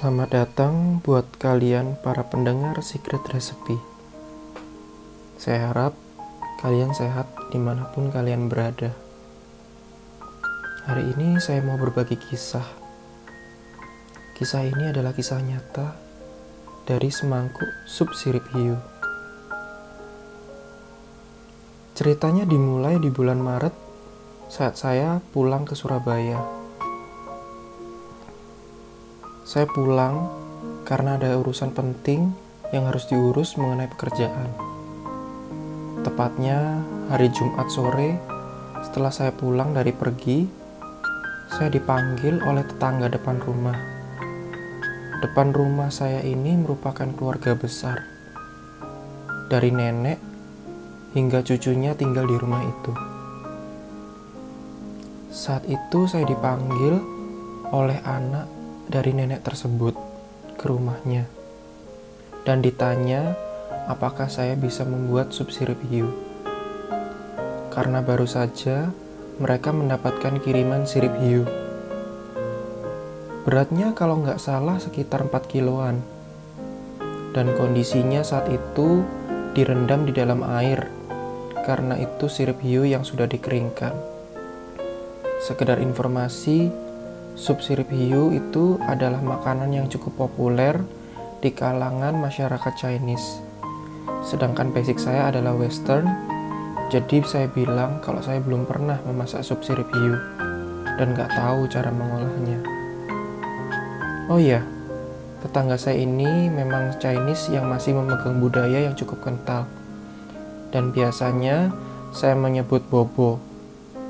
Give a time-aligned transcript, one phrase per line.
[0.00, 3.76] Selamat datang buat kalian para pendengar Secret Recipe.
[5.36, 5.92] Saya harap
[6.64, 8.96] kalian sehat di mana pun kalian berada.
[10.88, 12.64] Hari ini saya mau berbagi kisah.
[14.40, 15.92] Kisah ini adalah kisah nyata
[16.88, 18.80] dari semangkuk sup sirip hiu.
[21.92, 23.76] Ceritanya dimulai di bulan Maret
[24.48, 26.59] saat saya pulang ke Surabaya.
[29.50, 30.30] Saya pulang
[30.86, 32.30] karena ada urusan penting
[32.70, 34.46] yang harus diurus mengenai pekerjaan.
[36.06, 36.78] Tepatnya
[37.10, 38.14] hari Jumat sore,
[38.86, 40.46] setelah saya pulang dari pergi,
[41.50, 43.74] saya dipanggil oleh tetangga depan rumah.
[45.18, 48.06] Depan rumah saya ini merupakan keluarga besar.
[49.50, 50.22] Dari nenek
[51.18, 52.94] hingga cucunya tinggal di rumah itu.
[55.34, 57.02] Saat itu saya dipanggil
[57.74, 58.59] oleh anak
[58.90, 59.94] dari nenek tersebut
[60.58, 61.30] ke rumahnya
[62.44, 63.36] dan ditanya
[63.86, 66.08] apakah saya bisa membuat sup sirip hiu.
[67.70, 68.90] Karena baru saja
[69.38, 71.46] mereka mendapatkan kiriman sirip hiu.
[73.46, 76.02] Beratnya kalau nggak salah sekitar 4 kiloan.
[77.30, 79.06] Dan kondisinya saat itu
[79.54, 80.90] direndam di dalam air
[81.62, 83.94] karena itu sirip hiu yang sudah dikeringkan.
[85.40, 86.68] Sekedar informasi,
[87.38, 90.78] sup sirip hiu itu adalah makanan yang cukup populer
[91.40, 93.42] di kalangan masyarakat Chinese.
[94.20, 96.06] Sedangkan basic saya adalah western,
[96.90, 100.18] jadi saya bilang kalau saya belum pernah memasak sup sirip hiu
[100.98, 102.58] dan nggak tahu cara mengolahnya.
[104.30, 104.62] Oh iya,
[105.42, 109.66] tetangga saya ini memang Chinese yang masih memegang budaya yang cukup kental.
[110.70, 111.74] Dan biasanya
[112.14, 113.42] saya menyebut Bobo.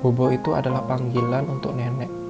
[0.00, 2.25] Bobo itu adalah panggilan untuk nenek.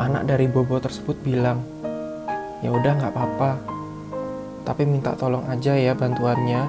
[0.00, 1.60] Anak dari Bobo tersebut bilang,
[2.64, 3.50] ya udah nggak apa-apa,
[4.64, 6.64] tapi minta tolong aja ya bantuannya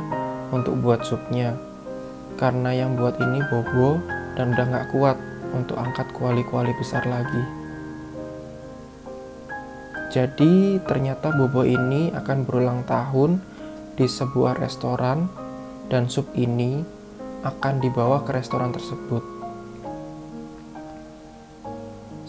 [0.51, 1.55] untuk buat supnya.
[2.35, 4.03] Karena yang buat ini bobo
[4.35, 5.17] dan udah gak kuat
[5.55, 7.43] untuk angkat kuali-kuali besar lagi.
[10.11, 13.39] Jadi ternyata bobo ini akan berulang tahun
[13.95, 15.31] di sebuah restoran
[15.87, 16.83] dan sup ini
[17.47, 19.30] akan dibawa ke restoran tersebut.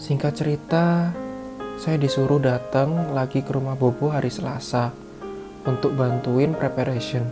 [0.03, 1.15] Singkat cerita,
[1.79, 4.91] saya disuruh datang lagi ke rumah Bobo hari Selasa
[5.63, 7.23] untuk bantuin preparation.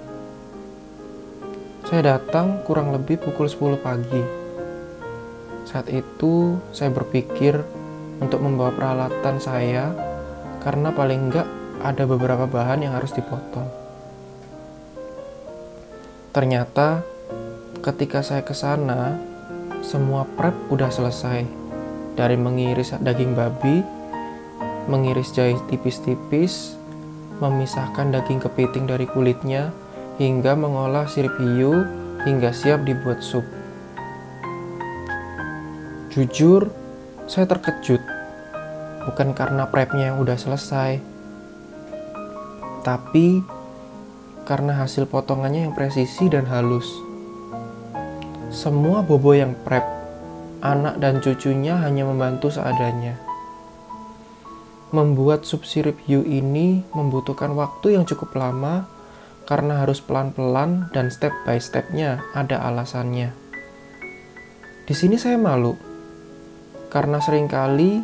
[1.84, 4.24] Saya datang kurang lebih pukul 10 pagi.
[5.68, 7.60] Saat itu saya berpikir
[8.24, 9.92] untuk membawa peralatan saya
[10.64, 11.52] karena paling enggak
[11.84, 13.68] ada beberapa bahan yang harus dipotong.
[16.32, 17.04] Ternyata
[17.84, 19.20] ketika saya ke sana,
[19.84, 21.61] semua prep udah selesai.
[22.16, 23.82] Dari mengiris daging babi,
[24.92, 26.76] mengiris jahe tipis-tipis,
[27.40, 29.72] memisahkan daging kepiting dari kulitnya,
[30.22, 31.82] hingga mengolah sirip hiu
[32.28, 33.46] hingga siap dibuat sup.
[36.12, 36.70] Jujur,
[37.26, 38.04] saya terkejut.
[39.02, 41.02] Bukan karena prepnya yang udah selesai,
[42.86, 43.42] tapi
[44.46, 46.86] karena hasil potongannya yang presisi dan halus.
[48.54, 49.86] Semua bobo yang prep,
[50.62, 53.18] anak dan cucunya hanya membantu seadanya.
[54.94, 58.86] Membuat sup sirip hiu ini membutuhkan waktu yang cukup lama
[59.50, 63.34] karena harus pelan-pelan dan step by stepnya ada alasannya.
[64.86, 65.74] Di sini saya malu,
[66.92, 68.04] karena sering kali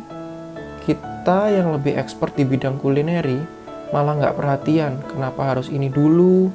[0.88, 3.36] kita yang lebih expert di bidang kulineri
[3.92, 6.48] malah nggak perhatian kenapa harus ini dulu,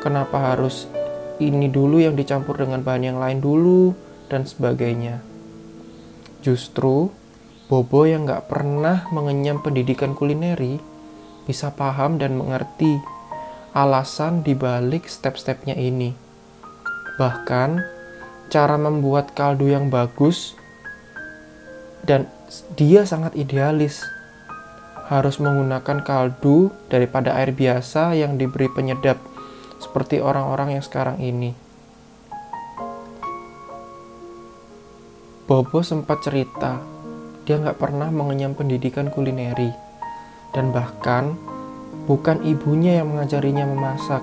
[0.00, 0.88] kenapa harus
[1.40, 3.92] ini dulu yang dicampur dengan bahan yang lain dulu,
[4.32, 5.20] dan sebagainya.
[6.40, 7.12] Justru,
[7.68, 10.80] Bobo yang nggak pernah mengenyam pendidikan kulineri
[11.44, 13.00] bisa paham dan mengerti
[13.72, 16.12] alasan dibalik step-stepnya ini.
[17.16, 17.70] Bahkan,
[18.52, 20.52] cara membuat kaldu yang bagus
[22.04, 22.28] dan
[22.76, 24.04] dia sangat idealis.
[25.08, 29.20] Harus menggunakan kaldu daripada air biasa yang diberi penyedap
[29.80, 31.71] seperti orang-orang yang sekarang ini.
[35.42, 36.78] Bobo sempat cerita,
[37.42, 39.74] dia nggak pernah mengenyam pendidikan kulineri.
[40.54, 41.34] Dan bahkan
[42.06, 44.22] bukan ibunya yang mengajarinya memasak,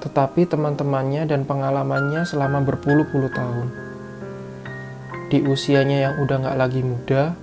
[0.00, 3.68] tetapi teman-temannya dan pengalamannya selama berpuluh-puluh tahun.
[5.28, 7.36] Di usianya yang udah gak lagi muda,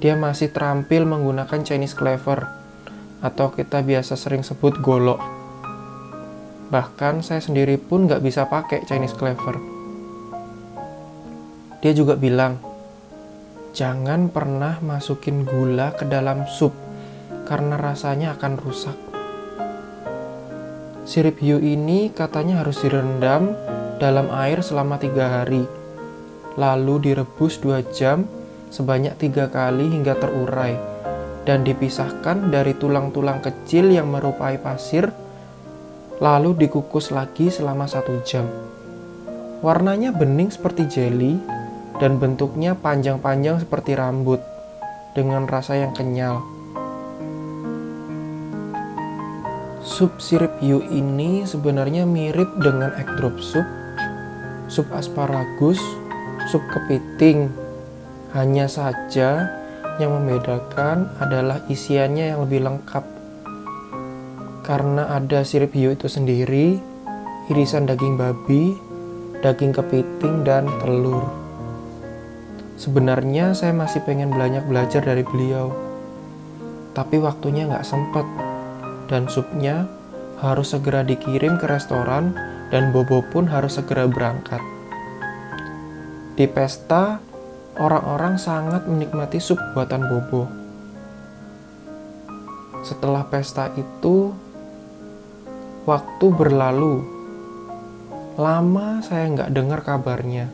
[0.00, 2.48] dia masih terampil menggunakan Chinese clever,
[3.20, 5.20] atau kita biasa sering sebut golok.
[6.72, 9.77] Bahkan saya sendiri pun gak bisa pakai Chinese clever.
[11.78, 12.58] Dia juga bilang,
[13.70, 16.74] jangan pernah masukin gula ke dalam sup
[17.46, 18.98] karena rasanya akan rusak.
[21.06, 23.54] Sirip hiu ini katanya harus direndam
[24.02, 25.70] dalam air selama tiga hari,
[26.58, 28.26] lalu direbus dua jam
[28.74, 30.74] sebanyak tiga kali hingga terurai,
[31.46, 35.14] dan dipisahkan dari tulang-tulang kecil yang merupai pasir,
[36.18, 38.44] lalu dikukus lagi selama satu jam.
[39.62, 41.38] Warnanya bening seperti jelly,
[41.98, 44.38] dan bentuknya panjang-panjang seperti rambut,
[45.18, 46.38] dengan rasa yang kenyal.
[49.82, 53.66] Sup sirip hiu ini sebenarnya mirip dengan egg drop soup,
[54.70, 55.82] sup asparagus,
[56.50, 57.50] sup kepiting.
[58.36, 59.48] Hanya saja
[59.98, 63.04] yang membedakan adalah isiannya yang lebih lengkap.
[64.62, 66.76] Karena ada sirip hiu itu sendiri,
[67.48, 68.76] irisan daging babi,
[69.40, 71.47] daging kepiting, dan telur.
[72.78, 75.74] Sebenarnya saya masih pengen banyak belajar dari beliau,
[76.94, 78.22] tapi waktunya nggak sempet
[79.10, 79.90] dan supnya
[80.38, 82.38] harus segera dikirim ke restoran
[82.70, 84.62] dan Bobo pun harus segera berangkat.
[86.38, 87.18] Di pesta,
[87.82, 90.46] orang-orang sangat menikmati sup buatan Bobo.
[92.86, 94.30] Setelah pesta itu,
[95.82, 97.02] waktu berlalu.
[98.38, 100.46] Lama saya nggak dengar kabarnya,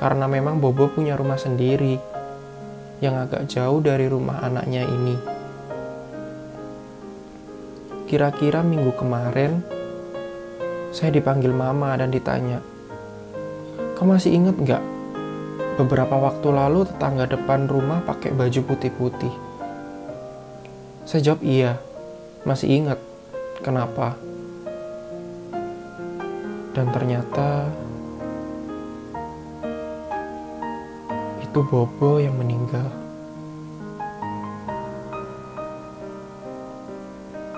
[0.00, 2.00] karena memang Bobo punya rumah sendiri
[3.04, 5.16] yang agak jauh dari rumah anaknya ini.
[8.08, 9.60] Kira-kira minggu kemarin,
[10.90, 12.64] saya dipanggil mama dan ditanya,
[13.94, 14.82] Kamu masih inget nggak?
[15.76, 19.32] Beberapa waktu lalu tetangga depan rumah pakai baju putih-putih.
[21.04, 21.76] Saya jawab iya,
[22.48, 23.00] masih inget.
[23.60, 24.16] Kenapa?
[26.72, 27.68] Dan ternyata
[31.50, 32.86] itu Bobo yang meninggal.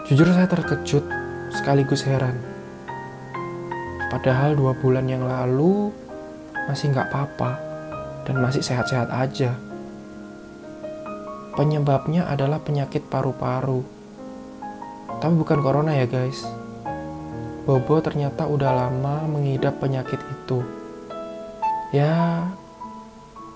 [0.09, 1.05] Jujur saya terkejut
[1.53, 2.41] sekaligus heran.
[4.09, 5.93] Padahal dua bulan yang lalu
[6.73, 7.61] masih nggak apa-apa
[8.25, 9.61] dan masih sehat-sehat aja.
[11.53, 13.85] Penyebabnya adalah penyakit paru-paru.
[15.21, 16.49] Tapi bukan corona ya guys.
[17.69, 20.65] Bobo ternyata udah lama mengidap penyakit itu.
[21.93, 22.49] Ya,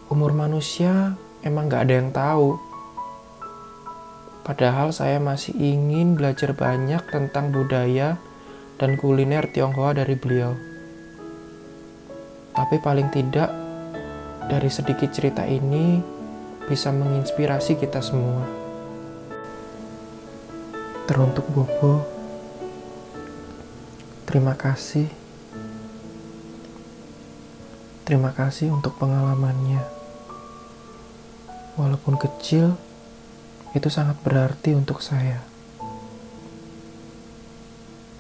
[0.08, 2.58] umur manusia emang gak ada yang tahu
[4.47, 8.14] Padahal saya masih ingin belajar banyak tentang budaya
[8.79, 10.55] dan kuliner Tionghoa dari beliau.
[12.55, 13.50] Tapi paling tidak,
[14.47, 15.99] dari sedikit cerita ini
[16.70, 18.47] bisa menginspirasi kita semua.
[21.11, 22.06] Teruntuk Bobo,
[24.31, 25.11] terima kasih.
[28.06, 29.95] Terima kasih untuk pengalamannya.
[31.76, 32.73] Walaupun kecil,
[33.76, 35.44] itu sangat berarti untuk saya.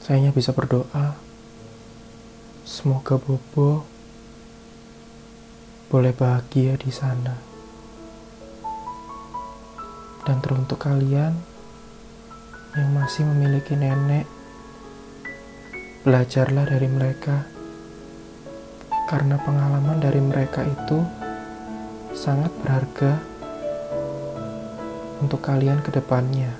[0.04, 1.16] Saya hanya bisa berdoa,
[2.68, 3.88] semoga Bobo
[5.88, 7.40] boleh bahagia di sana.
[10.28, 11.32] Dan teruntuk kalian
[12.76, 14.28] yang masih memiliki nenek,
[16.04, 17.48] belajarlah dari mereka,
[19.08, 21.00] karena pengalaman dari mereka itu
[22.12, 23.35] sangat berharga
[25.20, 26.52] untuk kalian ke depannya.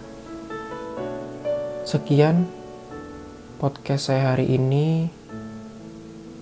[1.85, 2.49] Sekian
[3.61, 5.13] podcast saya hari ini.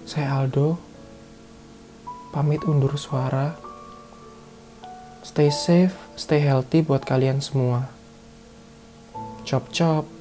[0.07, 0.79] Saya Aldo.
[2.31, 3.59] Pamit undur suara.
[5.25, 7.89] Stay safe, stay healthy buat kalian semua.
[9.43, 10.14] Chop chop.